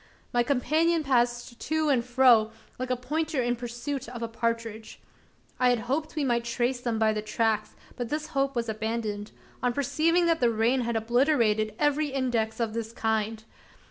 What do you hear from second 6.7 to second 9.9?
them by the tracks; but this hope was abandoned, on